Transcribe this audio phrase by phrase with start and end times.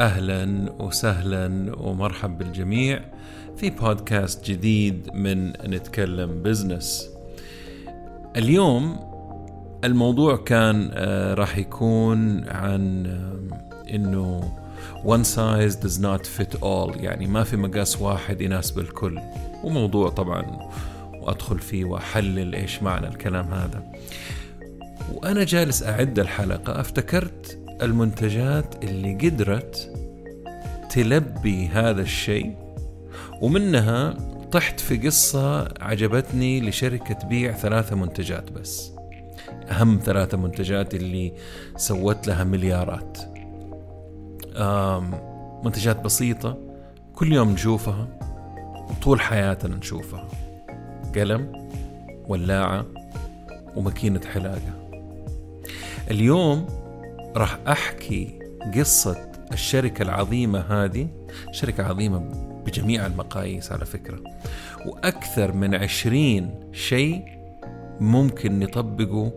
[0.00, 3.04] أهلا وسهلا ومرحب بالجميع
[3.56, 7.08] في بودكاست جديد من نتكلم بزنس.
[8.36, 9.12] اليوم
[9.84, 13.06] الموضوع كان آه، راح يكون عن
[13.90, 14.52] إنه
[15.04, 19.18] one size does not fit all يعني ما في مقاس واحد يناسب الكل
[19.64, 20.70] وموضوع طبعا
[21.14, 23.92] وأدخل فيه وأحلل إيش معنى الكلام هذا.
[25.12, 29.98] وأنا جالس أعد الحلقة افتكرت المنتجات اللي قدرت
[30.90, 32.56] تلبي هذا الشيء
[33.40, 34.16] ومنها
[34.52, 38.92] طحت في قصة عجبتني لشركة تبيع ثلاثة منتجات بس.
[39.70, 41.32] أهم ثلاثة منتجات اللي
[41.76, 43.18] سوت لها مليارات.
[45.64, 46.58] منتجات بسيطة
[47.14, 48.08] كل يوم نشوفها
[48.90, 50.28] وطول حياتنا نشوفها.
[51.14, 51.68] قلم
[52.28, 52.86] ولاعة
[53.76, 54.90] وماكينة حلاقة.
[56.10, 56.66] اليوم
[57.36, 58.38] راح أحكي
[58.76, 61.08] قصة الشركة العظيمة هذه
[61.52, 62.18] شركة عظيمة
[62.66, 64.22] بجميع المقاييس على فكرة
[64.86, 67.22] وأكثر من عشرين شيء
[68.00, 69.32] ممكن نطبقه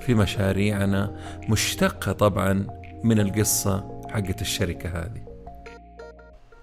[0.00, 1.16] في مشاريعنا
[1.48, 2.66] مشتقة طبعا
[3.04, 5.24] من القصة حقت الشركة هذه.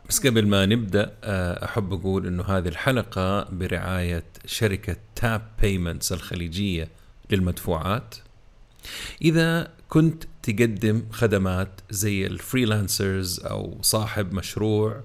[0.10, 6.88] بس قبل ما نبدأ آه، أحب أقول أنه هذه الحلقة برعاية شركة Tap Payments الخليجية
[7.32, 8.16] للمدفوعات.
[9.22, 15.02] إذا كنت تقدم خدمات زي ال freelancers أو صاحب مشروع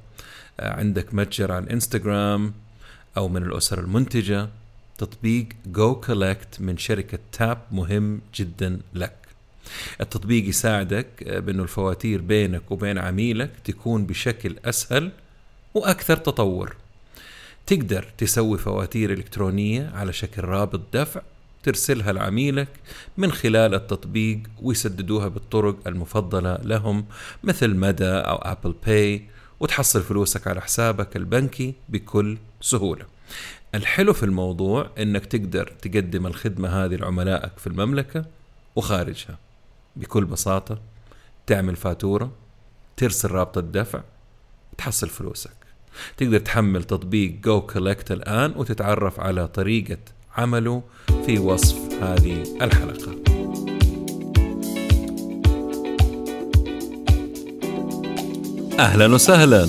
[0.61, 2.55] آه، عندك متجر على الانستغرام
[3.17, 4.48] أو من الأسر المنتجة.
[4.98, 9.17] تطبيق goCollect من شركة Tap مهم جدا لك.
[10.01, 15.12] التطبيق يساعدك آه، بأنه الفواتير بينك وبين عميلك تكون بشكل أسهل
[15.75, 16.77] وأكثر تطور.
[17.67, 21.23] تقدر تسوي فواتير إلكترونية على شكل رابط دفع
[21.67, 22.69] ترسلها لعميلك
[23.17, 27.06] من خلال التطبيق ويسددوها بالطرق المفضلة لهم
[27.45, 29.27] مثل مدى أو Apple Pay
[29.60, 33.06] وتحصل فلوسك على حسابك البنكي بكل سهولة.
[33.75, 38.25] الحلو في الموضوع إنك تقدر تقدم الخدمة هذه لعملائك في المملكة
[38.76, 39.38] وخارجها.
[39.97, 40.78] بكل بساطة
[41.47, 42.32] تعمل فاتورة
[42.97, 44.00] ترسل رابط الدفع
[44.78, 45.56] تحصل فلوسك.
[46.16, 49.99] تقدر تحمل تطبيق goCollect الآن وتتعرف على طريقة
[50.37, 50.83] عمله
[51.27, 53.17] في وصف هذه الحلقة.
[58.79, 59.69] أهلا وسهلا.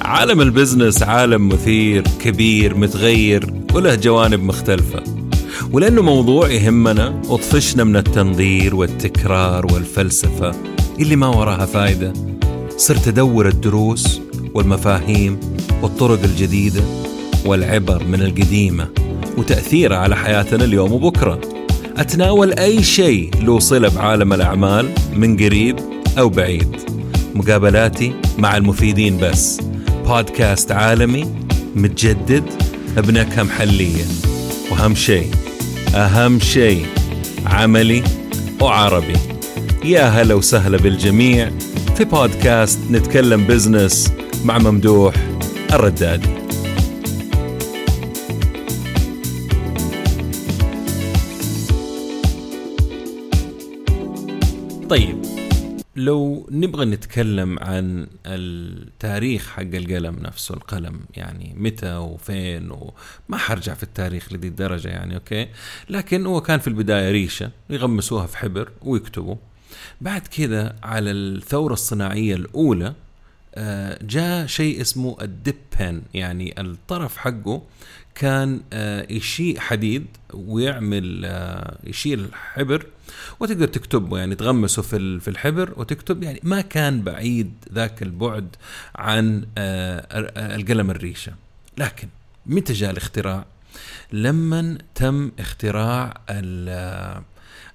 [0.00, 5.02] عالم ال business عالم مثير كبير متغير وله جوانب مختلفة.
[5.72, 10.54] ولأنه موضوع يهمنا وطفشنا من التنظير والتكرار والفلسفة
[11.00, 12.12] اللي ما وراها فايدة.
[12.76, 14.20] صرت أدور الدروس
[14.54, 15.40] والمفاهيم
[15.82, 16.82] والطرق الجديدة
[17.46, 18.88] والعبر من القديمة.
[19.38, 21.40] وتأثيره على حياتنا اليوم وبكرة.
[21.96, 25.76] أتناول أي شيء له صلة بعالم الأعمال من قريب
[26.18, 26.76] أو بعيد.
[27.34, 29.60] مقابلاتي مع المفيدين بس.
[30.06, 31.26] بودكاست عالمي
[31.76, 32.44] متجدد
[32.96, 34.04] بنكهة محلية.
[34.70, 35.30] وأهم شيء
[35.94, 36.86] أهم شيء
[37.46, 38.02] عملي
[38.60, 39.16] وعربي.
[39.84, 41.50] يا هلا وسهلا بالجميع
[41.96, 44.12] في بودكاست نتكلم business
[44.44, 45.14] مع ممدوح
[45.72, 46.37] الردادي.
[54.90, 55.22] طيب
[55.96, 63.82] لو نبغى نتكلم عن التاريخ حق القلم نفسه القلم يعني متى وفين وما حرجع في
[63.82, 65.48] التاريخ لدي الدرجة يعني أوكي؟
[65.90, 69.36] لكن هو كان في البداية ريشة يغمسوها في حبر ويكتبوا.
[70.00, 72.94] بعد كذا على الثورة الصناعية الأولى
[73.54, 77.62] آه، جاء شيء اسمه الديب بن يعني الطرف حقه
[78.14, 82.86] كان آه، يشيء حديد ويعمل آه، يشيل الحبر
[83.40, 88.56] وتقدر تكتبه يعني تغمسه في في الحبر وتكتب يعني ما كان بعيد ذاك البعد
[88.96, 91.32] عن القلم الريشة
[91.78, 92.08] لكن
[92.46, 93.44] متى جاء الاختراع؟
[94.12, 96.20] لما تم اختراع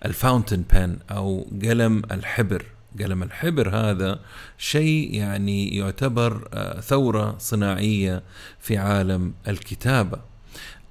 [0.06, 2.66] ال fountain pen أو قلم الحبر
[3.00, 4.20] قلم الحبر هذا
[4.58, 8.24] شيء يعني يعتبر آه، ثورة صناعية
[8.60, 10.20] في عالم الكتابة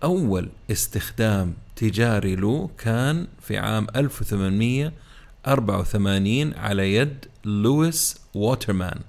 [0.03, 9.01] أول استخدام تجاري له كان في عام 1884 على يد لويس ووترمان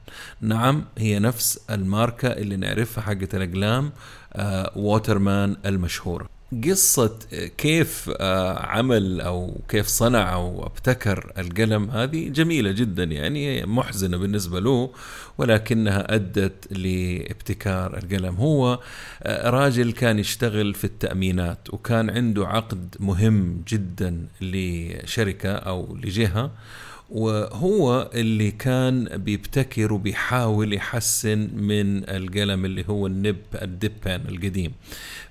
[0.41, 3.91] نعم هي نفس الماركة اللي نعرفها حقت الأقلام
[4.33, 6.32] آه، ووترمان المشهورة.
[6.61, 7.19] قصة
[7.57, 14.59] كيف آه، عمل أو كيف صنع أو ابتكر القلم هذه جميلة جدا يعني محزنة بالنسبة
[14.59, 14.89] له
[15.37, 18.35] ولكنها أدت لابتكار القلم.
[18.35, 18.79] هو
[19.23, 26.51] آه، راجل كان يشتغل في التأمينات وكان عنده عقد مهم جدا لشركة أو لجهة
[27.09, 34.73] وهو اللي كان بيبتكر وبيحاول يحسن من القلم اللي هو النب الدبان القديم.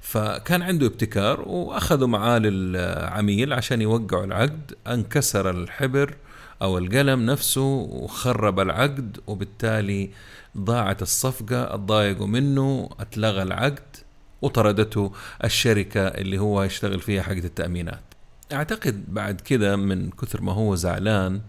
[0.01, 4.73] فكان عنده ابتكار وأخذوا معاه للعميل عشان يوقعوا العقد.
[4.87, 6.15] انكسر الحبر
[6.63, 10.11] أو القلم نفسه وخرب العقد وبالتالي
[10.59, 11.75] ضاعت الصفقة.
[11.75, 13.97] اتضايقوا منه أتلغى العقد
[14.43, 15.13] وطردته
[15.45, 18.12] الشركة اللي هو يشتغل فيها حقت التأمينات.
[18.53, 21.41] أعتقد بعد كده من كثر ما هو زعلان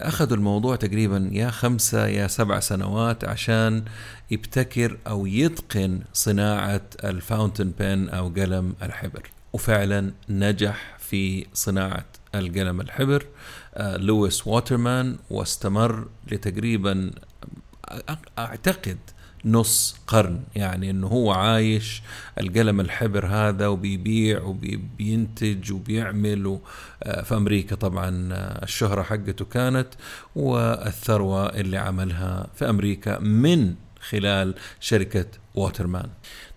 [0.00, 3.84] أخذوا الموضوع تقريبا يا خمسة يا سبع سنوات عشان
[4.30, 9.30] يبتكر أو يتقن صناعة ال fountain pen أو قلم الحبر.
[9.52, 13.26] وفعلا نجح في صناعة القلم الحبر.
[13.74, 17.10] آه، لويس ووترمان واستمر لتقريبا
[18.38, 18.98] أعتقد
[19.44, 22.02] نص قرن يعني إنه هو عايش
[22.40, 26.58] القلم الحبر هذا وبيبيع وبينتج وبيعمل
[27.02, 29.88] آه، في أمريكا طبعا آه، الشهرة حقته كانت
[30.36, 36.08] والثروة اللي عملها في أمريكا من خلال شركة ووترمان.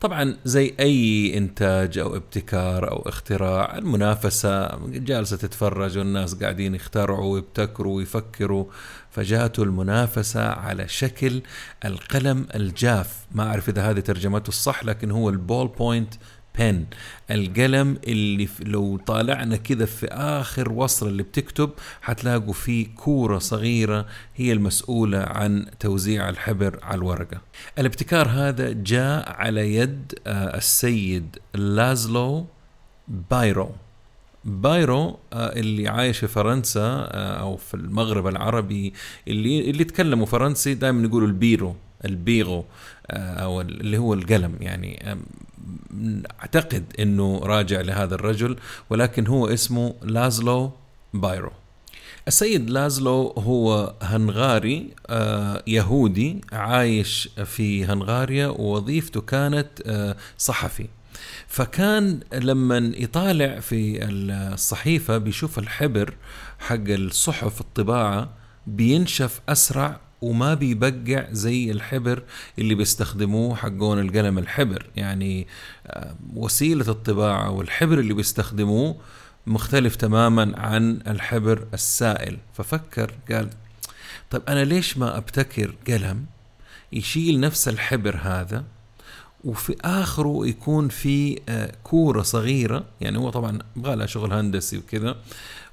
[0.02, 7.96] طبعا زي أي إنتاج أو ابتكار أو اختراع المنافسة جالسة تتفرج والناس قاعدين يخترعوا ويبتكروا
[7.96, 8.66] ويفكروا.
[9.16, 11.42] فجاءته المنافسة على شكل
[11.86, 13.26] القلم الجاف.
[13.32, 16.14] ما أعرف إذا هذه ترجمته الصح لكن هو ال ballpoint
[16.60, 16.86] pen.
[17.32, 21.70] القلم اللي لو طالعنا كذا في آخر وصل اللي بتكتب
[22.02, 27.42] حتلاقوا فيه كورة صغيرة هي المسؤولة عن توزيع الحبر على الورقة.
[27.80, 32.46] الابتكار هذا جاء على يد آه، السيد لازلو
[33.08, 33.72] بايرو.
[34.46, 38.94] بايرو آه، اللي عايش في فرنسا آه، أو في المغرب العربي
[39.28, 42.66] اللي اللي يتكلموا فرنسي دائما يقولوا ال biro ال biro
[43.08, 44.56] آه، أو اللي هو القلم.
[44.60, 45.18] يعني
[46.42, 48.58] أعتقد إنه راجع لهذا الرجل
[48.90, 50.72] ولكن هو اسمه لازلو
[51.14, 51.52] بايرو.
[52.28, 54.90] السيد لازلو هو هنغاري
[55.68, 59.70] يهودي عايش في هنغاريا ووظيفته كانت
[60.38, 60.88] صحفي.
[61.48, 66.14] فكان لما يطالع في الصحيفة بيشوف الحبر
[66.60, 68.30] حق الصحف الطباعة
[68.68, 72.24] بينشف أسرع وما بيبقع زي الحبر
[72.60, 74.38] اللي بيستخدموه حقون القلم.
[74.38, 75.48] الحبر يعني
[75.88, 78.96] آه، وسيلة الطباعة والحبر اللي بيستخدموه
[79.48, 82.38] مختلف تماما عن الحبر السائل.
[82.54, 83.50] ففكر قال
[84.32, 86.26] طيب أنا ليش ما أبتكر قلم
[86.94, 88.64] يشيل نفس الحبر هذا
[89.46, 95.16] وفي آخره يكون في آه، كورة صغيرة يعني هو طبعا يبغى لها شغل هندسي وكذا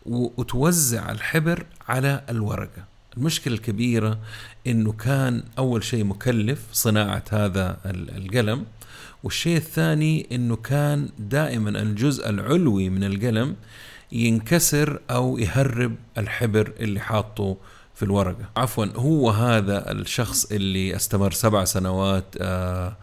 [0.06, 2.84] وتوزع الحبر على الورقة.
[3.16, 4.18] المشكلة الكبيرة
[4.66, 8.64] إنه كان أول شيء مكلف صناعة هذا القلم
[9.22, 13.56] والشيء الثاني إنه كان دائما الجزء العلوي من القلم
[14.12, 17.56] ينكسر أو يهرب الحبر اللي حاطه
[17.94, 18.50] في الورقة.
[18.56, 22.96] عفوا هو هذا الشخص اللي استمر سبع سنوات آه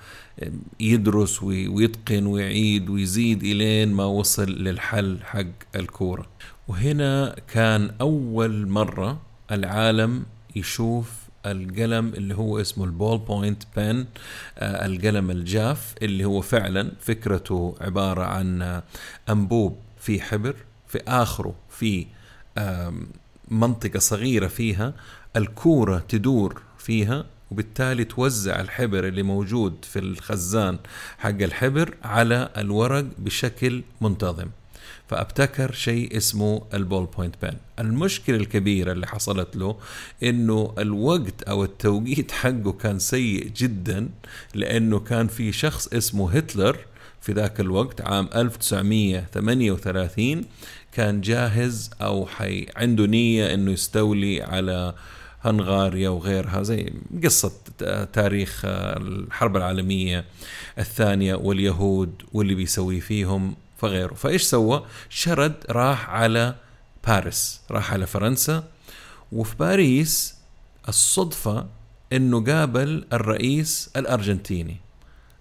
[0.80, 6.26] يدرس ويتقن ويعيد ويزيد إلين ما وصل للحل حق الكورة.
[6.68, 9.22] وهنا كان أول مرة
[9.52, 10.26] العالم
[10.56, 11.12] يشوف
[11.46, 14.06] القلم اللي هو اسمه ال ballpoint pen
[14.62, 18.82] القلم الجاف اللي هو فعلا فكرته عبارة عن
[19.30, 20.56] أنبوب في حبر
[20.88, 22.06] في آخره في
[23.52, 24.94] منطقة صغيرة فيها
[25.36, 30.78] الكورة تدور فيها وبالتالي توزع الحبر اللي موجود في الخزان
[31.18, 34.48] حق الحبر على الورق بشكل منتظم.
[35.10, 39.78] فابتكر شيء اسمه البول بوينت بن المشكلة الكبيرة اللي حصلت له
[40.24, 44.10] إنه الوقت أو التوقيت حقه كان سيء جدا
[44.56, 46.78] لأنه كان في شخص اسمه هتلر
[47.22, 50.46] في ذاك الوقت عام 1938
[50.94, 54.94] كان جاهز أو حي عنده نية إنه يستولي على
[55.42, 56.94] هنغاريا وغيرها زي
[57.24, 57.52] قصة
[58.14, 60.26] تاريخ الحرب العالمية
[60.80, 64.14] الثانية واليهود واللي بيسوي فيهم فغيره.
[64.14, 66.56] فإيش سوى؟ شرد راح على
[67.08, 68.64] باريس راح على فرنسا
[69.32, 70.36] وفي باريس
[70.88, 71.68] الصدفة
[72.14, 74.78] إنه قابل الرئيس الأرجنتيني.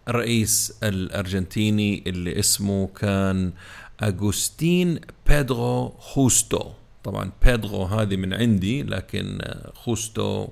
[0.08, 3.52] الرئيس الأرجنتيني اللي اسمه كان
[4.02, 6.70] أغوستين بيدرو خوستو.
[7.04, 9.38] طبعا بيدرو هذه من عندي لكن
[9.74, 10.48] خوستو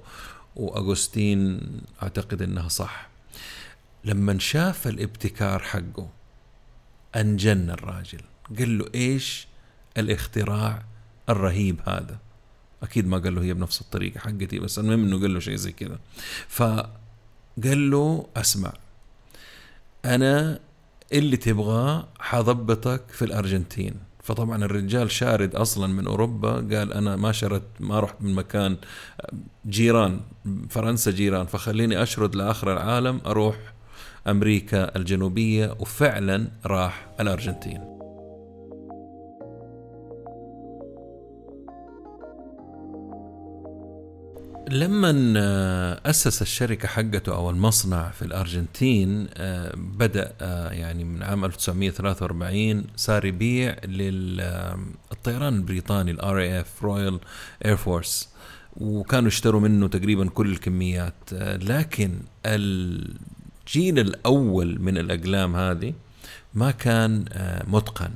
[0.56, 1.60] وأغوستين
[2.02, 3.08] أعتقد إنها صح.
[4.04, 6.08] لما شاف الابتكار حقه
[7.16, 8.20] أنجن الراجل.
[8.58, 9.46] قال له إيش
[9.98, 10.82] الاختراع
[11.28, 12.18] الرهيب هذا؟
[12.82, 15.72] أكيد ما قال له هي بنفس الطريقة حقتي بس المهم إنه قال له شيء زي
[15.72, 15.98] كذا.
[16.48, 18.72] فقال له أسمع
[20.04, 20.60] أنا
[21.12, 23.94] اللي تبغاه حضبطك في الأرجنتين.
[24.26, 26.52] فطبعا الرجال شارد أصلا من أوروبا.
[26.52, 28.76] قال أنا ما شردت ما رحت من مكان
[29.66, 30.20] جيران
[30.70, 31.46] فرنسا جيران.
[31.46, 33.56] فخليني أشرد لآخر العالم أروح
[34.26, 37.95] أمريكا الجنوبية وفعلا راح الأرجنتين.
[44.70, 51.44] لما آه، أسس الشركة حقته أو المصنع في الأرجنتين آه، بدأ آه، يعني من عام
[51.44, 57.26] 1943 صار يبيع للطيران البريطاني ال RAF Royal
[57.68, 58.26] Air Force.
[58.76, 61.32] وكانوا يشتروا منه تقريبا كل الكميات.
[61.62, 65.94] لكن الجيل الأول من الأقلام هذه
[66.54, 67.24] ما كان
[67.66, 68.10] متقن.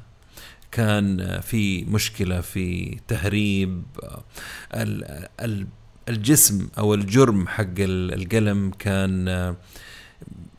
[0.72, 3.82] كان في مشكلة في تهريب.
[6.08, 9.56] الجسم أو الجرم حق القلم كان آه،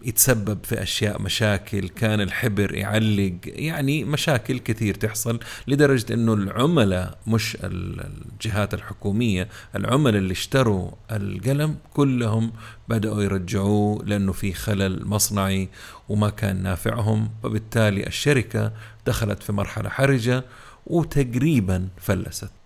[0.06, 7.58] يتسبب في أشياء مشاكل كان الحبر يعلق يعني مشاكل كثير تحصل لدرجة إنه العملاء مش
[7.64, 12.52] الجهات الحكومية العملاء اللي اشتروا القلم كلهم
[12.88, 15.70] بدأوا يرجعوه لأنه في خلل مصنعي
[16.10, 17.30] وما كان نافعهم.
[17.44, 18.72] وبالتالي الشركة
[19.08, 20.44] دخلت في مرحلة حرجة
[20.86, 22.61] وتقريبا فلست.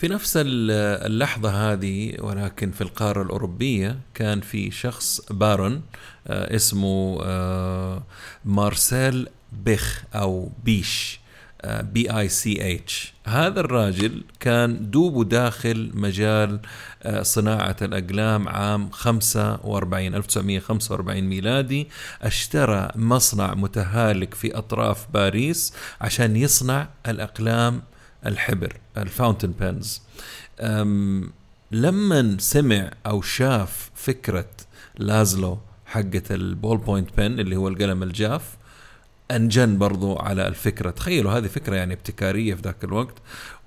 [0.00, 5.82] في نفس اللحظة هذه ولكن في القارة الأوروبية كان في شخص بارون
[6.26, 8.02] آه، اسمه آه،
[8.44, 11.20] مارسيل بيخ أو بيش
[11.64, 16.60] بي اي سي اتش هذا الراجل كان دوبه داخل مجال
[17.02, 21.88] آه، صناعة الأقلام عام 45 1945 ميلادي.
[22.22, 27.82] اشترى مصنع متهالك في أطراف باريس عشان يصنع الأقلام
[28.26, 30.02] الحبر ال fountain pens
[31.72, 34.50] لما سمع أو شاف فكرة
[34.98, 38.56] لازلو حقة ال ballpoint pen اللي هو القلم الجاف
[39.30, 40.90] أنجن برضو على الفكرة.
[40.90, 43.14] تخيلوا هذه فكرة يعني ابتكارية في ذاك الوقت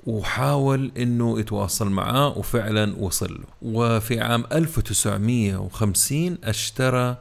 [0.07, 3.45] وحاول إنه يتواصل معاه وفعلا وصل له.
[3.61, 7.17] وفي عام 1950 اشترى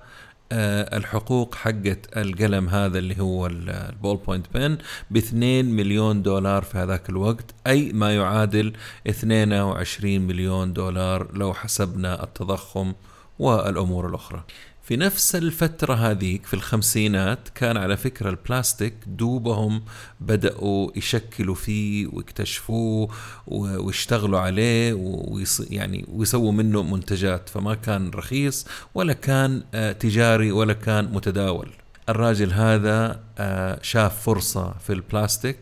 [0.52, 4.78] الحقوق حقت القلم هذا اللي هو ال ballpoint pen
[5.10, 8.72] ب 2 مليون دولار في هذاك الوقت أي ما يعادل
[9.06, 12.92] 22 مليون دولار لو حسبنا التضخم
[13.38, 14.44] والأمور الأخرى.
[14.92, 19.82] في نفس الفترة هذيك في الخمسينات كان على فكرة البلاستيك دوبهم
[20.20, 23.08] بدأوا يشكلوا فيه ويكتشفوه
[23.46, 27.48] ويشتغلوا عليه ويص يعني ويسووا منه منتجات.
[27.48, 31.70] فما كان رخيص ولا كان آه، تجاري ولا كان متداول.
[32.08, 35.58] الراجل هذا آه، شاف فرصة في البلاستيك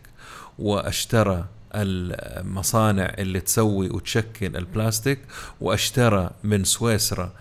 [0.59, 1.45] واشترى
[1.75, 5.19] المصانع اللي تسوي وتشكل البلاستيك
[5.61, 7.33] واشترى من سويسرا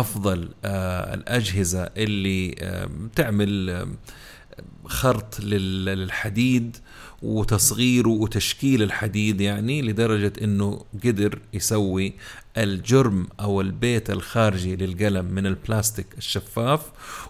[0.00, 2.54] أفضل آه، الأجهزة اللي
[3.14, 3.86] تعمل
[4.84, 6.76] خرط للحديد
[7.22, 12.12] وتصغيره وتشكيل الحديد يعني لدرجة إنه قدر يسوي
[12.56, 16.80] الجرم أو البيت الخارجي للقلم من البلاستيك الشفاف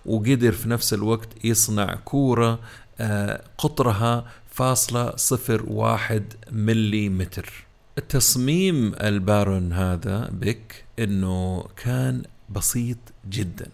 [0.06, 2.60] وقدر في نفس الوقت يصنع كورة
[3.00, 7.66] آه، قطرها فاصلة صفر واحد ملي متر
[8.08, 12.98] تصميم البارون هذا بك إنه كان بسيط
[13.28, 13.66] جدا.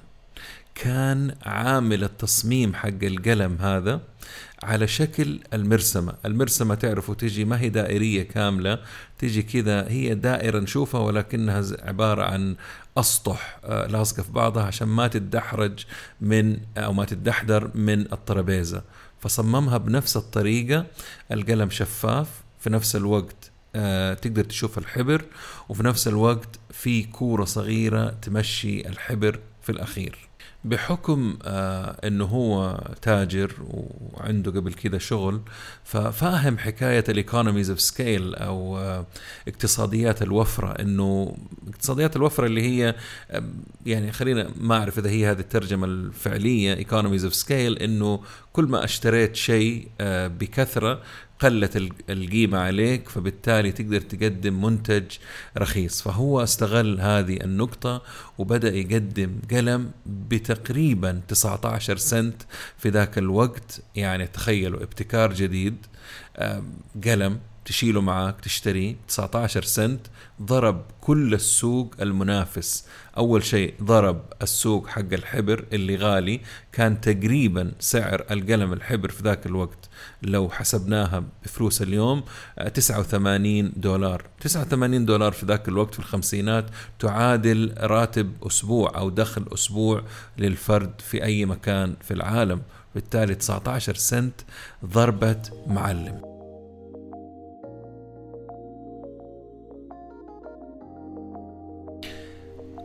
[0.75, 4.01] كان عامل التصميم حق القلم هذا
[4.63, 6.15] على شكل المرسمة.
[6.27, 8.79] المرسمة تعرفوا تجي ما هي دائرية كاملة
[9.19, 12.57] تجي كذا هي دائرة نشوفها ولكنها عبارة عن
[12.99, 15.85] أسطح آه، لاصقة في بعضها عشان ما تتدحرج
[16.21, 18.83] من أو ما تتدحدر من الطرابيزة
[19.21, 20.87] فصممها بنفس الطريقة
[21.33, 22.29] القلم شفاف
[22.61, 23.52] في نفس الوقت.
[23.77, 25.25] آه، تقدر تشوف الحبر
[25.69, 30.33] وفي نفس الوقت في كورة صغيرة تمشي الحبر في الأخير.
[30.65, 35.41] بحكم آه إنه هو تاجر وعنده قبل كده شغل
[35.85, 39.07] ففاهم حكاية ال economies of scale أو آه
[39.49, 40.69] اقتصاديات الوفرة.
[40.69, 41.37] إنه
[41.69, 42.95] اقتصاديات الوفرة اللي هي
[43.87, 48.21] يعني خلينا ما أعرف إذا هي هذه الترجمة الفعلية economies of scale إنه
[48.53, 51.03] كل ما أشتريت شيء بكثرة
[51.43, 51.77] قلت
[52.11, 55.05] القيمة عليك فبالتالي تقدر تقدم منتج
[55.59, 56.03] رخيص.
[56.03, 58.03] فهو استغل هذه النقطة
[58.39, 62.43] وبدأ يقدم قلم بتقريبا 19 سنت
[62.79, 63.83] في ذاك الوقت.
[63.97, 65.77] يعني تخيلوا ابتكار جديد
[67.05, 68.97] قلم تشيله معك تشتريه.
[69.09, 70.07] 19 سنت
[70.43, 72.87] ضرب كل السوق المنافس.
[73.17, 76.41] أول شيء ضرب السوق حق الحبر اللي غالي.
[76.73, 79.89] كان تقريبا سعر القلم الحبر في ذاك الوقت
[80.23, 82.23] لو حسبناها بفلوس اليوم
[82.75, 84.25] 89 آه، دولار.
[84.41, 86.67] 89 دولار في ذاك الوقت في الخمسينات
[86.99, 90.03] تعادل راتب أسبوع أو دخل أسبوع
[90.39, 92.63] للفرد في أي مكان في العالم.
[92.95, 94.41] بالتالي 19 سنت
[94.85, 96.32] ضربة معلم.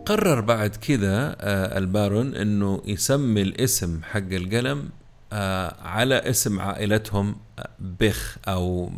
[0.07, 4.89] قرر بعد كذا آه، البارون إنه يسمي الاسم حق القلم
[5.33, 8.91] آه، على اسم عائلتهم آه، بيخ أو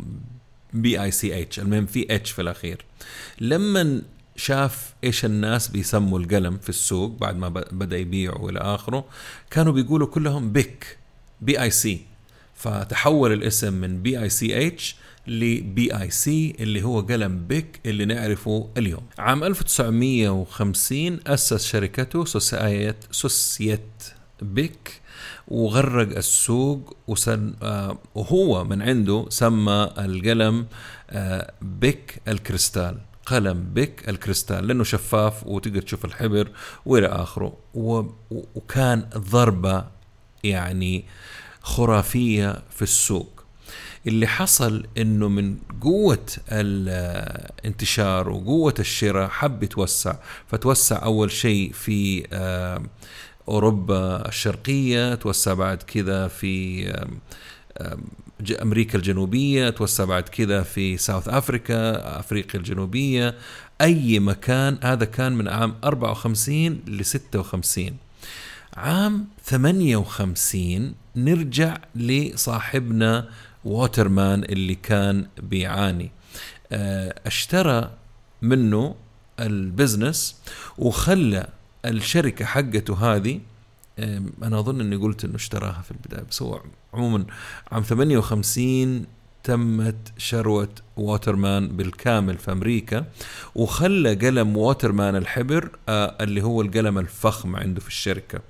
[0.72, 2.84] بي آي سي إتش المهم في إتش في الأخير.
[3.40, 4.02] لما
[4.36, 9.04] شاف إيش الناس بيسموا القلم في السوق بعد ما بدأ يبيع والى آخره
[9.50, 10.98] كانوا بيقولوا كلهم بيك
[11.40, 12.00] BIC.
[12.54, 14.96] فتحول الاسم من بي آي سي إتش
[15.26, 19.02] لبي آي سي اللي هو قلم بيك اللي نعرفه اليوم.
[19.18, 23.80] عام 1950 أسس شركته société société
[24.42, 25.00] بيك
[25.48, 30.66] وغرق السوق وسن آه وهو من عنده سمى القلم
[31.10, 32.98] آه بيك الكريستال.
[33.26, 36.48] قلم بيك الكريستال لأنه شفاف وتقدر تشوف الحبر
[36.86, 37.56] وإلى آخره.
[38.54, 39.84] وكان ضربة
[40.44, 41.04] يعني
[41.62, 43.39] خرافية في السوق.
[44.06, 50.16] اللي حصل إنه من قوة الانتشار وقوة الشراء حب يتوسع
[50.46, 52.82] فتوسع أول شيء في آه،
[53.48, 56.84] أوروبا الشرقية توسع بعد كذا في
[58.62, 63.34] أمريكا الجنوبية توسع بعد كذا في South Africa أفريقيا الجنوبية
[63.80, 67.90] أي مكان هذا كان من عام 54 ل 56
[68.76, 73.28] عام 58 نرجع لصاحبنا
[73.64, 76.10] ووترمان اللي كان بيعاني.
[76.72, 77.90] آه، اشترى
[78.42, 78.94] منه
[79.40, 80.36] ال business
[80.78, 81.46] وخلى
[81.84, 83.40] الشركة حقته هذه
[84.42, 86.60] أنا أظن إني قلت إنه اشتراها في البداية بس هو
[86.94, 87.24] عموما
[87.72, 89.06] عام 58
[89.44, 93.04] تمت شروة ووترمان بالكامل في أمريكا
[93.54, 98.40] وخلى قلم ووترمان الحبر آه اللي هو القلم الفخم عنده في الشركة.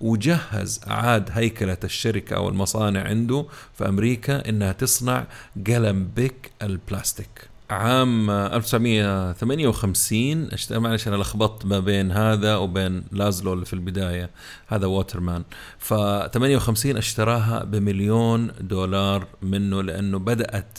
[0.00, 3.46] وجهز أعاد هيكلة الشركة أو المصانع عنده
[3.78, 5.26] في أمريكا إنها تصنع
[5.66, 7.48] قلم بيك البلاستيك.
[7.70, 14.30] عام 1958 معلش أنا لخبطت ما بين هذا وبين لازلو اللي في البداية.
[14.66, 15.44] هذا ووترمان
[15.78, 20.78] ف 58 اشتراها بمليون دولار منه لأنه بدأت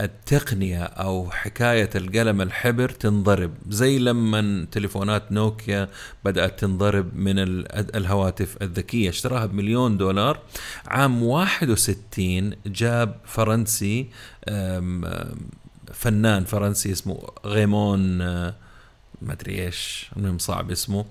[0.00, 3.54] التقنية أو حكاية القلم الحبر تنضرب.
[3.68, 5.88] زي لما تليفونات نوكيا
[6.24, 7.34] بدأت تنضرب من
[7.78, 9.08] الهواتف الذكية.
[9.08, 10.38] اشتراها بمليون دولار.
[10.86, 14.08] عام 61 جاب فرنسي
[14.48, 18.54] أم أم فنان فرنسي اسمه غيمون آه،
[19.22, 21.04] ما أدري إيش المهم صعب اسمه.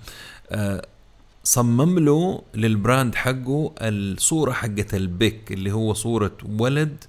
[0.49, 0.87] آه،
[1.43, 7.03] صمم له لل brand حقه الصورة حقت البيك اللي هو صورة ولد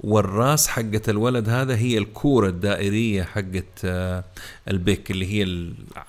[0.00, 4.24] والراس حقة الولد هذا هي الكورة الدائرية حقة آه،
[4.68, 5.42] البيك اللي هي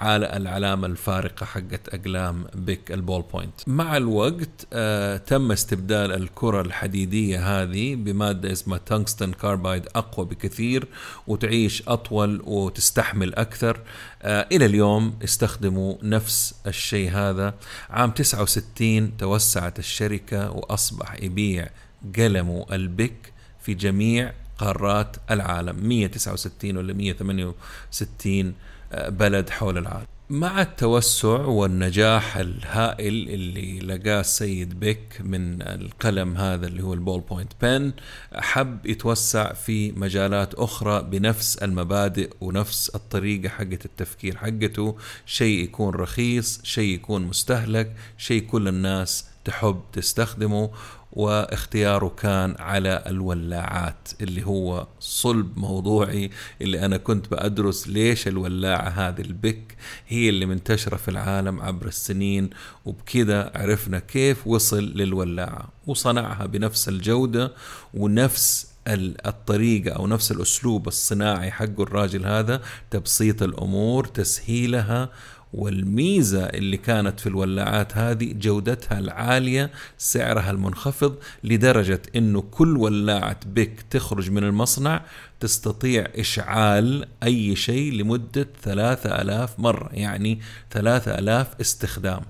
[0.01, 3.53] العلامة الفارقة حقة أقلام بيك ال ballpoint.
[3.67, 10.87] مع الوقت آه، تم استبدال الكرة الحديدية هذه بمادة اسمها tungsten carbide أقوى بكثير
[11.27, 13.79] وتعيش أطول وتستحمل أكثر.
[14.21, 17.53] آه، إلى اليوم استخدموا نفس الشيء هذا.
[17.89, 21.69] عام 69 توسعت الشركة وأصبح يبيع
[22.17, 23.38] قلمه البيك.
[23.69, 25.87] في جميع قارات العالم.
[25.87, 28.53] 169 ولا 168
[28.93, 30.05] آه، بلد حول العالم.
[30.29, 37.51] مع التوسع والنجاح الهائل اللي لقاه السيد بيك من القلم هذا اللي هو البول بوينت
[37.61, 37.91] بن
[38.33, 44.97] حب يتوسع في مجالات أخرى بنفس المبادئ ونفس الطريقة حقة التفكير حقته.
[45.25, 50.69] شيء يكون رخيص شيء يكون مستهلك شيء كل الناس تحب تستخدمه.
[51.11, 56.29] واختياره كان على الولاعات اللي هو صلب موضوعي
[56.61, 59.75] اللي أنا كنت بدرس ليش الولاعة هذه البك.
[60.07, 62.49] هي اللي منتشرة في العالم عبر السنين
[62.85, 65.69] وبكذا عرفنا كيف وصل للولاعة.
[65.87, 67.53] وصنعها بنفس الجودة
[67.93, 72.61] ونفس الطريقة أو نفس الأسلوب الصناعي حق الراجل هذا.
[72.91, 75.09] تبسيط الأمور تسهيلها
[75.53, 83.81] والميزة اللي كانت في الولاعات هذه جودتها العالية سعرها المنخفض لدرجة إنه كل ولاعة بيك
[83.89, 85.01] تخرج من المصنع
[85.39, 90.39] تستطيع إشعال أي شيء لمدة ثلاثة آلاف مرة يعني
[90.71, 92.21] ثلاثة آلاف استخدام.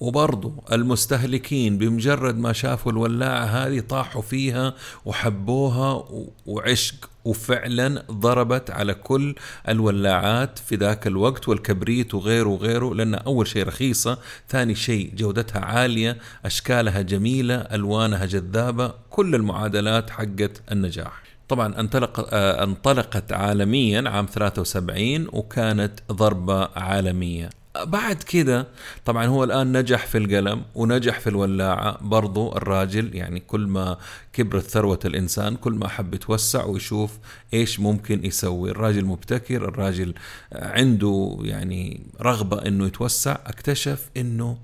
[0.00, 6.04] وبرضو المستهلكين بمجرد ما شافوا الولاعة هذه طاحوا فيها وحبوها
[6.46, 9.34] وعشق وفعلا ضربت على كل
[9.68, 16.18] الولاعات في ذاك الوقت والكبريت وغيره وغيره لأن أول شيء رخيصة ثاني شيء جودتها عالية
[16.44, 21.22] أشكالها جميلة ألوانها جذابة كل المعادلات حقت النجاح.
[21.48, 27.59] طبعا انطلق انطلقت عالميا عام 73 وكانت ضربة عالمية.
[27.84, 28.66] بعد كده
[29.04, 31.98] طبعا هو الآن نجح في القلم ونجح في الولاعة.
[32.00, 33.98] برضو الراجل يعني كل ما
[34.32, 37.18] كبرت ثروة الإنسان كل ما حب يتوسع ويشوف
[37.54, 38.70] إيش ممكن يسوي.
[38.70, 40.14] الراجل مبتكر الراجل
[40.52, 43.36] عنده يعني رغبة إنه يتوسع.
[43.46, 44.58] اكتشف إنه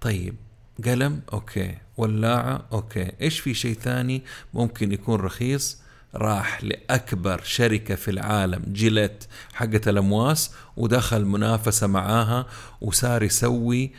[0.00, 0.34] طيب
[0.84, 1.74] قلم okay.
[1.96, 3.12] ولاعة okay.
[3.20, 4.22] إيش في شيء ثاني
[4.54, 5.78] ممكن يكون رخيص؟
[6.14, 12.46] راح لأكبر شركة في العالم جيلت حقة الأمواس ودخل منافسة معاها
[12.80, 13.92] وصار يسوي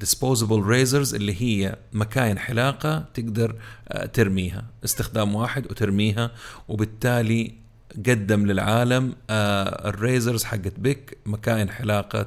[0.00, 3.54] disposable uh, razors اللي هي مكاين حلاقة تقدر
[3.94, 6.30] uh, ترميها استخدام واحد وترميها
[6.68, 7.54] وبالتالي
[8.06, 9.16] قدم للعالم uh,
[9.86, 12.26] الريزرز حقت بيك مكاين حلاقة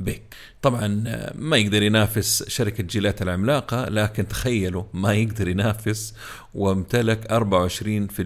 [0.00, 6.14] بيك طبعا ما يقدر ينافس شركة جيلات العملاقة لكن تخيلوا ما يقدر ينافس
[6.54, 8.20] وامتلك 24%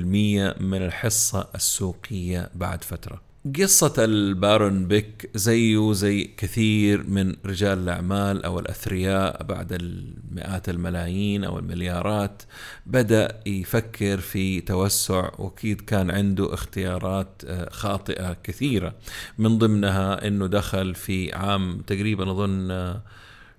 [0.60, 3.23] من الحصة السوقية بعد فترة.
[3.52, 11.58] قصة البارون بيك زيه زي كثير من رجال الأعمال أو الأثرياء بعد المئات الملايين أو
[11.58, 12.42] المليارات.
[12.86, 18.94] بدأ يفكر في توسع وأكيد كان عنده اختيارات خاطئة كثيرة.
[19.38, 23.00] من ضمنها أنه دخل في عام تقريبا أظن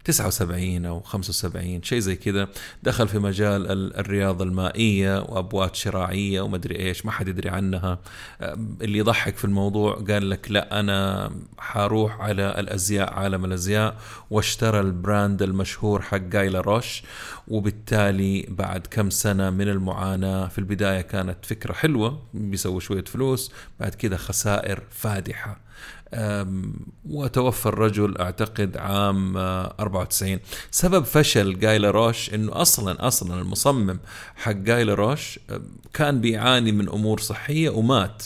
[0.06, 2.48] 79 أو 75 شيء زي كذا.
[2.84, 8.00] دخل في مجال الرياضة المائية وابوات شراعية ومدري إيش ما حد يدري عنها.
[8.82, 13.98] اللي يضحك في الموضوع قال لك لا أنا حروح على الأزياء عالم الأزياء
[14.30, 17.04] واشترى البراند المشهور حق جايلا روش.
[17.48, 23.96] وبالتالي بعد كم سنة من المعاناة في البداية كانت فكرة حلوة بيسوي شوية فلوس بعد
[23.96, 25.65] كذا خسائر فادحة.
[27.06, 30.40] وتوفى الرجل أعتقد عام 94 آه،
[30.72, 34.00] سبب فشل جايلا روش إنه أصلا أصلا المصمم
[34.36, 35.40] حق جايلا روش
[35.94, 38.24] كان بيعاني من أمور صحية ومات.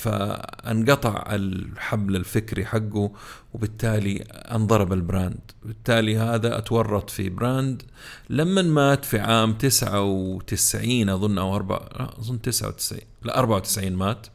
[0.00, 3.12] فانقطع الحبل الفكري حقه
[3.54, 5.40] وبالتالي انضرب ال brand.
[5.64, 7.82] بالتالي هذا اتورط في brand.
[8.30, 14.26] لما مات في عام 99 اظن أو 4 اظن 99 لا 94 مات.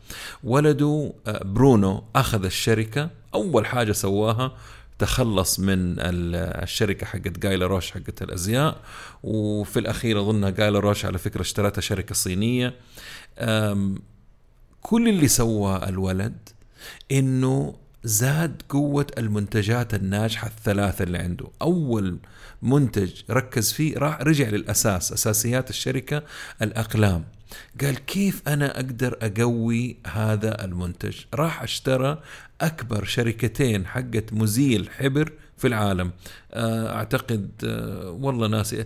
[0.43, 3.09] ولده آه، برونو اخذ الشركة.
[3.33, 4.51] اول حاجة سواها
[4.99, 8.81] تخلص من الشركة حقت جي لاروش حقت الأزياء.
[9.23, 12.73] وفي الأخير أظنها جي لاروش على فكرة اشترتها شركة صينية.
[14.85, 16.49] كل اللي سواه الولد
[17.11, 21.47] إنه زاد قوة المنتجات الناجحة الثلاثة اللي عنده.
[21.61, 22.17] أول
[22.61, 26.23] منتج ركز فيه راح رجع للأساس أساسيات الشركة
[26.61, 27.23] الأقلام.
[27.81, 32.21] قال كيف أنا أقدر أقوي هذا المنتج؟ راح أشترى
[32.61, 36.11] أكبر شركتين حقت مزيل حبر في العالم.
[36.53, 38.85] آه، أعتقد آه، والله ناسي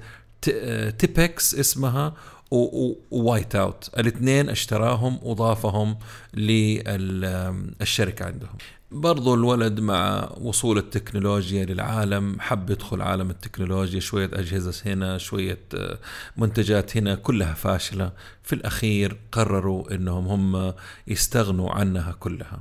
[1.00, 2.14] تيبكس اسمها
[2.52, 3.90] و Wite-Out.
[3.98, 5.98] الاثنين اشتراهم وضافهم
[6.34, 8.58] للشركة عندهم.
[8.92, 16.00] برضو الولد مع وصول التكنولوجيا للعالم حب يدخل عالم التكنولوجيا شوية أجهزة هنا شوية آه،
[16.38, 18.12] منتجات هنا كلها فاشلة.
[18.44, 20.74] في الأخير قرروا أنهم هم
[21.08, 22.60] يستغنوا عنها كلها.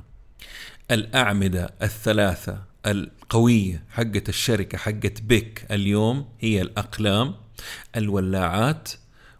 [0.91, 7.35] الأعمدة الثلاثة القوية حقت الشركة حقت بيك اليوم هي الأقلام
[7.95, 8.89] الولاعات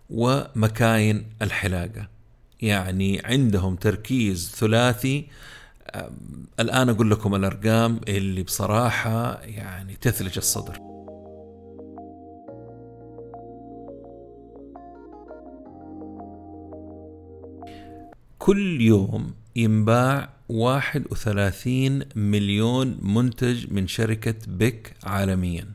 [0.09, 2.09] ومكاين الحلاقة.
[2.61, 5.27] يعني عندهم تركيز ثلاثي.
[6.59, 10.77] الآن أقول لكم الأرقام اللي بصراحة يعني تثلج الصدر.
[18.39, 25.67] كل يوم ينباع 31 مليون منتج من شركة بيك عالميا.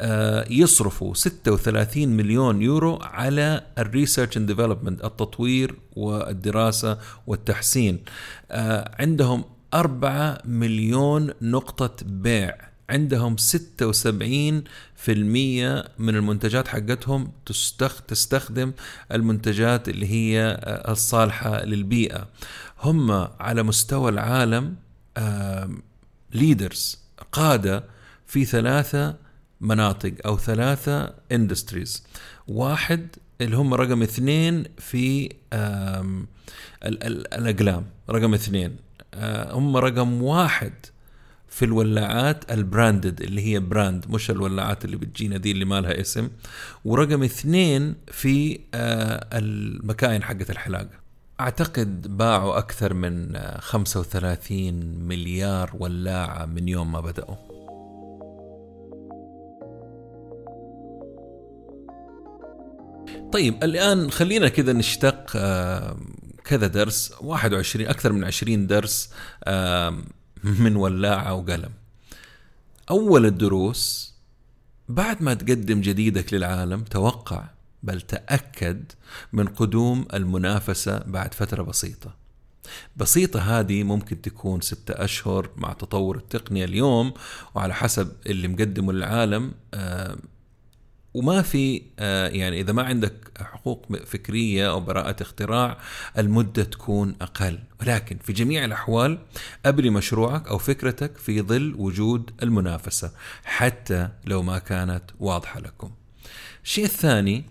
[0.00, 7.98] آه، يصرفوا 36 مليون يورو على ال research and development التطوير والدراسة والتحسين.
[8.50, 12.69] آه، عندهم 4 مليون نقطة بيع.
[12.90, 13.42] عندهم 76%
[15.98, 17.32] من المنتجات حقتهم
[18.08, 18.72] تستخدم
[19.12, 22.28] المنتجات اللي هي آه، الصالحة للبيئة.
[22.82, 24.76] هم على مستوى العالم
[26.32, 26.98] leaders
[27.32, 27.84] قادة
[28.26, 29.16] في ثلاثة
[29.60, 32.04] مناطق أو ثلاثة industries
[32.48, 33.08] واحد
[33.40, 35.32] اللي هم رقم اثنين في
[36.84, 38.76] الأقلام رقم اثنين.
[39.14, 40.72] آه، هم رقم واحد
[41.50, 46.00] في الولاعات ال branded اللي هي brand مش الولاعات اللي بتجينا دي اللي ما لها
[46.00, 46.28] اسم.
[46.84, 51.00] ورقم اثنين في آه، المكاين حقت الحلاقة.
[51.40, 54.74] أعتقد باعوا أكثر من آه، 35
[55.08, 57.34] مليار ولاعة من يوم ما بدأوا.
[63.32, 65.96] طيب الآن خلينا كذا نشتق آه،
[66.44, 69.10] كذا درس 21 أكثر من 20 درس
[70.44, 71.70] من ولاعة وقلم.
[72.90, 74.14] أول الدروس
[74.88, 77.44] بعد ما تقدم جديدك للعالم توقع
[77.82, 78.92] بل تأكد
[79.32, 82.14] من قدوم المنافسة بعد فترة بسيطة.
[82.96, 87.14] بسيطة هذه ممكن تكون ستة أشهر مع تطور التقنية اليوم
[87.54, 90.16] وعلى حسب اللي مقدمه للعالم آه،
[91.14, 95.78] وما في آه، يعني إذا ما عندك حقوق فكرية أو براءة اختراع
[96.18, 99.18] المدة تكون أقل ولكن في جميع الأحوال
[99.66, 103.12] أبني مشروعك أو فكرتك في ظل وجود المنافسة
[103.44, 105.90] حتى لو ما كانت واضحة لكم.
[106.64, 107.44] الشيء الثاني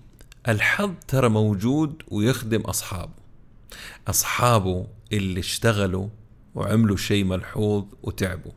[0.48, 3.14] الحظ ترى موجود ويخدم أصحابه.
[4.08, 6.08] أصحابه اللي اشتغلوا
[6.56, 8.52] وعملوا شيء ملحوظ وتعبوا.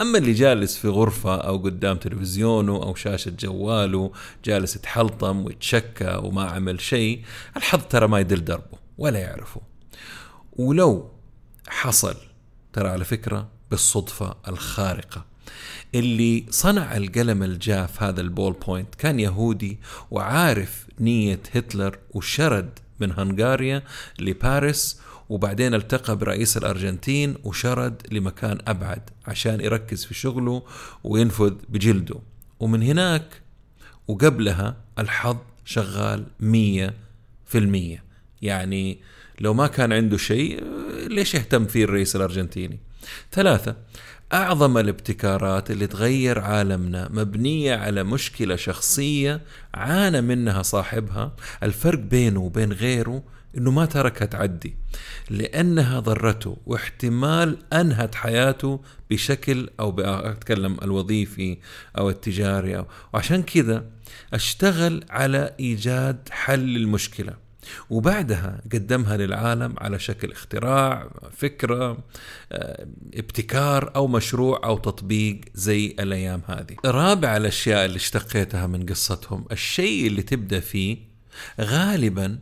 [0.00, 4.12] أما اللي جالس في غرفة أو قدام تلفزيونه أو شاشة جواله
[4.44, 7.22] جالس يتحلطم ويتشكى وما عمل شيء
[7.56, 9.60] الحظ ترى ما يدل دربه ولا يعرفه.
[10.52, 11.10] ولو
[11.68, 12.14] حصل
[12.72, 15.24] ترى على فكرة بالصدفة الخارقة.
[15.94, 19.78] اللي صنع القلم الجاف هذا ال ballpoint كان يهودي
[20.10, 23.82] وعارف نية هتلر وشرد من هنغاريا
[24.18, 30.62] لباريس وبعدين التقى برئيس الأرجنتين وشرد لمكان أبعد عشان يركز في شغله
[31.04, 32.18] وينفذ بجلده.
[32.60, 33.42] ومن هناك
[34.08, 36.94] وقبلها الحظ شغال مية
[37.46, 38.04] في المية.
[38.42, 38.98] يعني
[39.40, 40.64] لو ما كان عنده شيء
[41.08, 42.78] ليش يهتم فيه الرئيس الأرجنتيني؟
[43.32, 43.76] ثلاثة
[44.32, 49.40] أعظم الابتكارات اللي تغير عالمنا مبنية على مشكلة شخصية
[49.74, 51.36] عانى منها صاحبها.
[51.62, 53.22] الفرق بينه وبين غيره
[53.56, 54.76] إنه ما تركها تعدي
[55.30, 61.58] لأنها ضرته واحتمال أنهت حياته بشكل أو أتكلم الوظيفي
[61.98, 63.84] أو التجاري أو وعشان كذا
[64.34, 67.46] أشتغل على إيجاد حل للمشكلة.
[67.90, 71.98] وبعدها قدمها للعالم على شكل اختراع فكرة
[72.52, 76.76] آه، ابتكار أو مشروع أو تطبيق زي الأيام هذه.
[76.84, 80.98] رابع الأشياء اللي اشتقيتها من قصتهم الشيء اللي تبدأ فيه
[81.60, 82.38] غالبا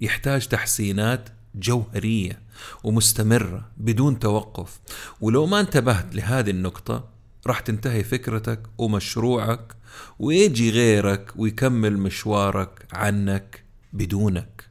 [0.00, 2.40] يحتاج تحسينات جوهرية
[2.84, 4.80] ومستمرة بدون توقف.
[5.20, 7.08] ولو ما انتبهت لهذه النقطة
[7.46, 9.76] راح تنتهي فكرتك ومشروعك
[10.18, 14.68] ويجي غيرك ويكمل مشوارك عنك بدونك.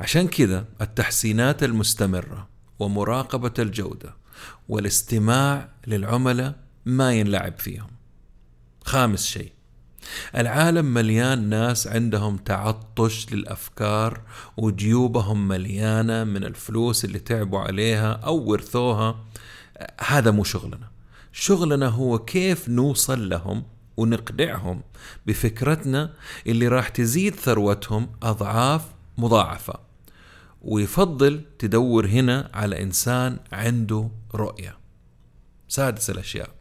[0.00, 4.14] عشان كذا التحسينات المستمرة ومراقبة الجودة
[4.68, 6.54] والاستماع للعملاء
[6.86, 7.90] ما ينلعب فيهم.
[8.84, 9.52] خامس شيء
[10.36, 14.20] العالم مليان ناس عندهم تعطش للأفكار
[14.56, 19.24] وجيوبهم مليانة من الفلوس اللي تعبوا عليها أو ورثوها.
[20.06, 20.90] هذا مو شغلنا.
[21.32, 23.64] شغلنا هو كيف نوصل لهم
[23.96, 24.82] ونقنعهم
[25.26, 26.12] بفكرتنا
[26.46, 28.82] اللي راح تزيد ثروتهم أضعاف
[29.18, 29.74] مضاعفة.
[30.62, 34.78] ويفضل تدور هنا على إنسان عنده رؤية.
[35.68, 36.59] سادس الأشياء.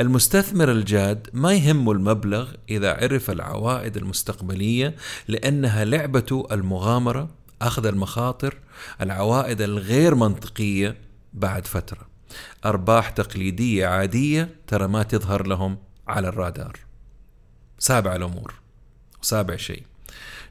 [0.00, 4.96] المستثمر الجاد ما يهمه المبلغ إذا عرف العوائد المستقبلية
[5.28, 7.28] لأنها لعبته المغامرة
[7.62, 8.58] أخذ المخاطر
[9.00, 10.96] العوائد الغير منطقية
[11.32, 12.08] بعد فترة.
[12.64, 16.78] أرباح تقليدية عادية ترى ما تظهر لهم على الرادار.
[17.78, 18.54] سابع الأمور
[19.22, 19.93] سابع شيء.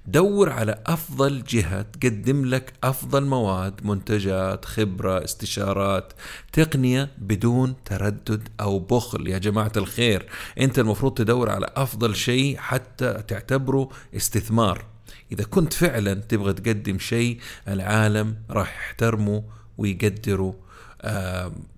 [0.08, 6.13] دور على أفضل جهة تقدم لك أفضل مواد منتجات خبرة استشارات
[6.54, 9.28] تقنية بدون تردد أو بخل.
[9.28, 10.26] يا جماعة الخير
[10.60, 14.86] أنت المفروض تدور على أفضل شيء حتى تعتبره استثمار.
[15.32, 19.44] إذا كنت فعلا تبغى تقدم شيء العالم راح يحترمه
[19.78, 20.56] ويقدره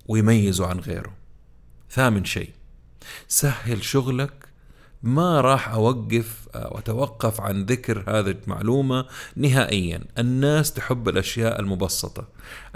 [0.07, 1.13] ويميزه عن غيره.
[1.91, 2.49] ثامن شيء
[3.27, 4.44] سهل شغلك
[5.05, 10.01] ما راح أوقف وأتوقف عن ذكر هذه المعلومة نهائيا.
[10.17, 12.27] الناس تحب الأشياء المبسطة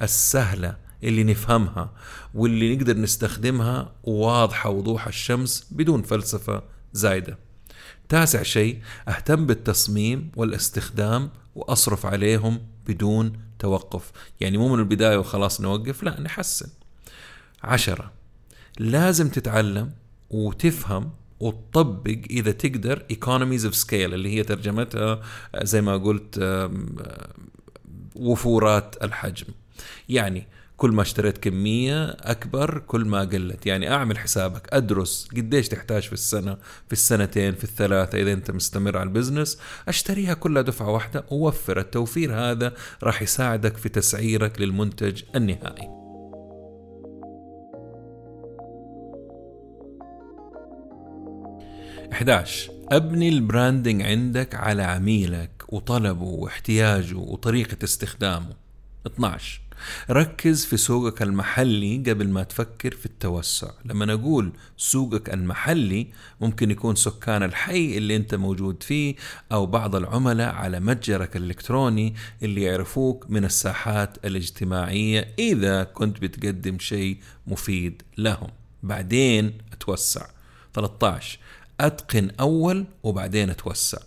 [0.01, 1.91] السهلة اللي نفهمها
[2.33, 6.63] واللي نقدر نستخدمها واضحة وضوح الشمس بدون فلسفة
[6.93, 7.37] زايدة.
[8.09, 14.11] تاسع شيء أهتم بالتصميم والاستخدام وأصرف عليهم بدون توقف.
[14.39, 16.69] يعني مو من البداية وخلاص نوقف لا نحسن.
[17.63, 18.11] عشرة
[18.79, 19.91] لازم تتعلم
[20.29, 25.21] وتفهم وتطبق إذا تقدر economies of scale اللي هي ترجمتها
[25.63, 26.39] زي ما قلت
[28.15, 29.47] وفورات الحجم.
[30.09, 30.47] يعني
[30.77, 33.65] كل ما اشتريت كمية أكبر كل ما قلت.
[33.65, 38.97] يعني أعمل حسابك أدرس قديش تحتاج في السنة في السنتين في الثلاثة إذا أنت مستمر
[38.97, 39.59] على ال business.
[39.87, 42.73] أشتريها كلها دفعة واحدة ووفر التوفير هذا
[43.03, 45.98] راح يساعدك في تسعيرك للمنتج النهائي.
[52.13, 58.53] 11 أبني ال branding عندك على عميلك وطلبه واحتياجه وطريقة استخدامه.
[59.07, 59.61] 12
[60.09, 63.71] ركز في سوقك المحلي قبل ما تفكر في التوسع.
[63.85, 66.07] لما نقول سوقك المحلي
[66.41, 69.15] ممكن يكون سكان الحي اللي أنت موجود فيه
[69.51, 77.17] أو بعض العملاء على متجرك الإلكتروني اللي يعرفوك من الساحات الاجتماعية إذا كنت بتقدم شيء
[77.47, 78.49] مفيد لهم.
[78.83, 80.25] بعدين أتوسع.
[80.73, 81.39] 13
[81.79, 83.97] أتقن أول وبعدين أتوسع.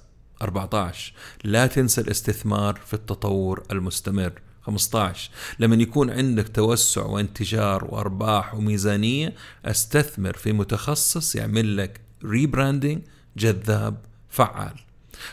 [0.42, 1.12] 14
[1.44, 4.32] لا تنسى الاستثمار في التطور المستمر.
[4.62, 13.02] 15 لما يكون عندك توسع وانتشار وأرباح وميزانية أستثمر في متخصص يعمل لك ريبراندنج
[13.37, 13.96] جذاب
[14.30, 14.74] فعال.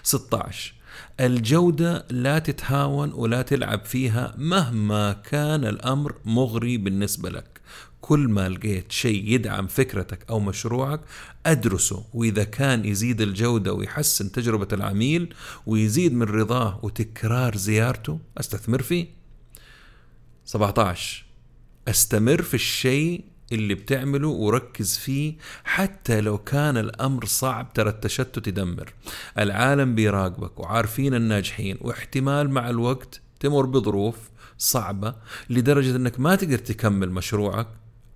[0.03, 0.73] 16
[1.19, 7.58] الجودة لا تتهاون ولا تلعب فيها مهما كان الأمر مغري بالنسبة لك.
[8.01, 11.01] كل ما لقيت شيء يدعم فكرتك أو مشروعك
[11.45, 15.33] أدرسه وإذا كان يزيد الجودة ويحسن تجربة العميل
[15.65, 19.07] ويزيد من رضاه وتكرار زيارته أستثمر فيه.
[20.45, 21.25] 17
[21.87, 25.33] أستمر في الشيء اللي بتعمله وركز فيه
[25.63, 28.93] حتى لو كان الأمر صعب ترى التشتت يدمر.
[29.39, 34.15] العالم بيراقبك وعارفين الناجحين واحتمال مع الوقت تمر بظروف
[34.57, 35.15] صعبة
[35.49, 37.67] لدرجة إنك ما تقدر تكمل مشروعك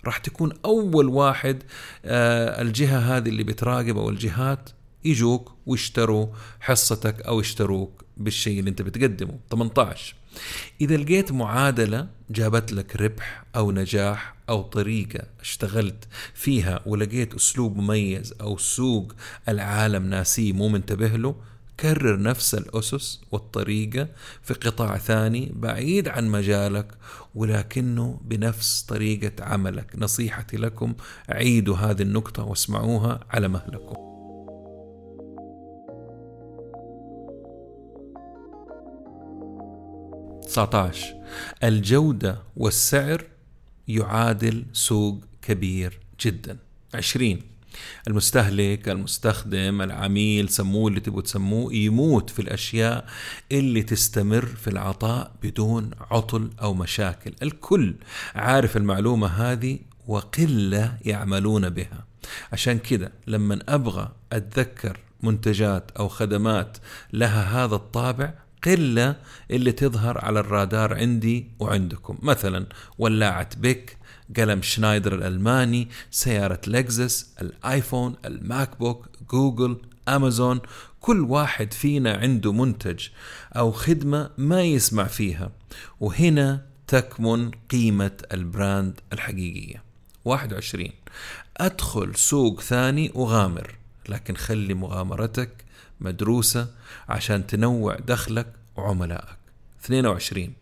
[0.06, 1.62] راح تكون أول واحد
[2.04, 4.70] آه الجهة هذه اللي بتراقب أو الجهات
[5.04, 6.26] يجوك ويشتروا
[6.60, 10.14] حصتك أو يشتروك بالشيء اللي أنت بتقدمه 18
[10.80, 18.34] إذا لقيت معادلة جابت لك ربح أو نجاح أو طريقة اشتغلت فيها ولقيت أسلوب مميز
[18.40, 19.12] أو سوق
[19.48, 21.34] العالم ناسيه مو منتبه له
[21.80, 24.08] كرر نفس الأسس والطريقة
[24.42, 26.86] في قطاع ثاني بعيد عن مجالك
[27.34, 29.92] ولكنه بنفس طريقة عملك.
[29.98, 30.94] نصيحتي لكم
[31.28, 34.14] عيدوا هذه النقطة واسمعوها على مهلكم.
[40.54, 41.14] 19
[41.64, 43.24] الجودة والسعر
[43.88, 46.56] يعادل سوق كبير جدا.
[46.94, 47.38] 20
[48.08, 53.06] المستهلك المستخدم العميل سموه اللي تبغوا تسموه يموت في الأشياء
[53.52, 57.34] اللي تستمر في العطاء بدون عطل أو مشاكل.
[57.42, 57.94] الكل
[58.34, 62.04] عارف المعلومة هذه وقلة يعملون بها.
[62.52, 66.78] عشان كده لما أبغى أتذكر منتجات أو خدمات
[67.12, 68.34] لها هذا الطابع
[68.64, 69.16] قلة
[69.50, 72.18] اللي تظهر على الرادار عندي وعندكم.
[72.22, 72.66] مثلا
[72.98, 73.96] ولاعة بيك
[74.36, 79.76] قلم شنايدر الألماني سيارة لكزس الآيفون الماك بوك جوجل
[80.08, 80.60] أمازون
[81.00, 83.08] كل واحد فينا عنده منتج
[83.56, 85.50] أو خدمة ما يسمع فيها.
[86.00, 89.82] وهنا تكمن قيمة البراند الحقيقية.
[90.24, 90.90] 21
[91.56, 93.74] أدخل سوق ثاني وغامر
[94.08, 95.50] لكن خلي مغامرتك
[96.00, 96.68] مدروسة
[97.08, 99.38] عشان تنوع دخلك وعملائك.
[99.84, 100.54] 22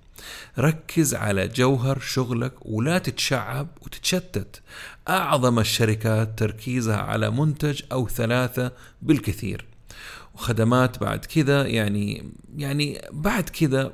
[0.58, 4.62] ركز على جوهر شغلك ولا تتشعب وتتشتت.
[5.08, 9.64] أعظم الشركات تركيزها على منتج أو ثلاثة بالكثير.
[10.34, 13.92] وخدمات بعد كذا يعني يعني بعد كذا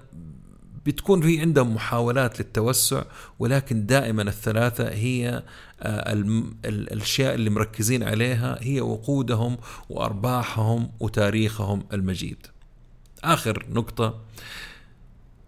[0.86, 3.02] بتكون في عندهم محاولات للتوسع
[3.38, 5.42] ولكن دائما الثلاثة هي
[5.80, 6.12] آه،
[6.64, 9.58] الأشياء اللي مركزين عليها هي وقودهم
[9.90, 12.46] وأرباحهم وتاريخهم المجيد.
[13.24, 14.20] آخر نقطة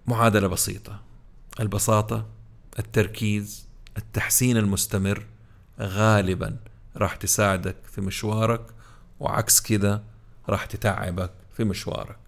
[0.06, 1.00] معادلة بسيطة.
[1.60, 2.26] البساطة
[2.78, 5.26] التركيز التحسين المستمر.
[5.80, 6.56] غالبا
[6.96, 8.66] راح تساعدك في مشوارك
[9.20, 10.02] وعكس كذا
[10.48, 12.18] راح تتعبك في مشوارك.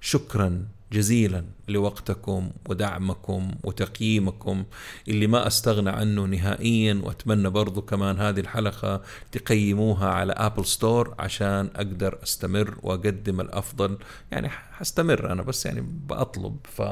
[0.00, 4.64] شكرا جزيلا لوقتكم ودعمكم وتقييمكم
[5.08, 7.00] اللي ما أستغنى عنه نهائيا.
[7.04, 13.98] وأتمنى برضو كمان هذه الحلقة تقيموها على Apple Store عشان أقدر أستمر وأقدم الأفضل.
[14.30, 16.82] يعني حستمر أنا بس يعني بطلب ف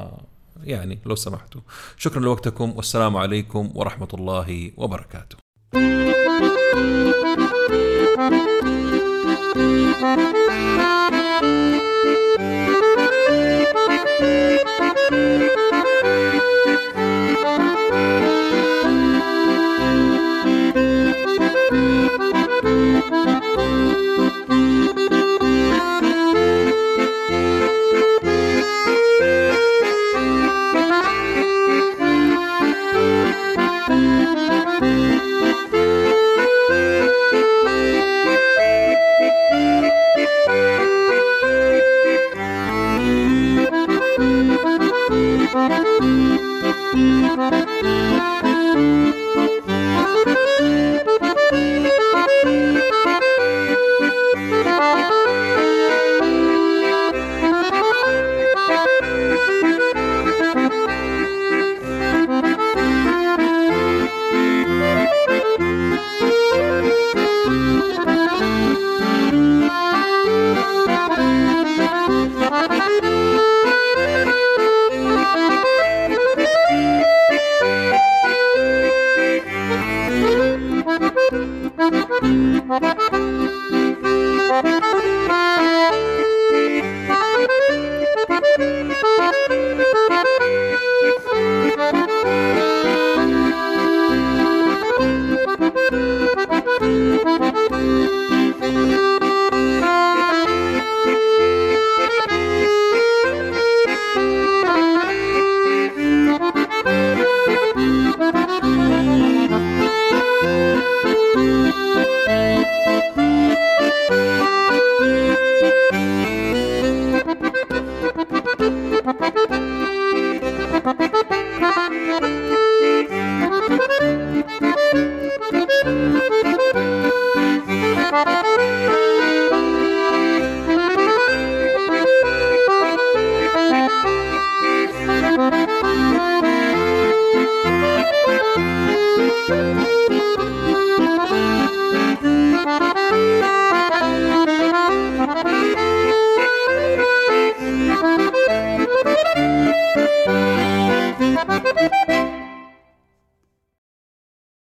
[0.62, 1.60] يعني لو سمحتوا.
[1.96, 2.72] شكرا لوقتكم.
[2.76, 5.36] والسلام عليكم ورحمة الله وبركاته.
[15.12, 15.61] Música